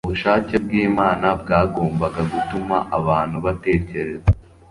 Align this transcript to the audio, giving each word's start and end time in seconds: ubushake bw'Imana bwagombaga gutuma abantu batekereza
ubushake 0.05 0.55
bw'Imana 0.65 1.27
bwagombaga 1.41 2.21
gutuma 2.33 2.77
abantu 2.97 3.37
batekereza 3.45 4.27